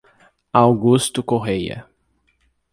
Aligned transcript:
Augusto 0.51 1.21
Corrêa 1.21 1.85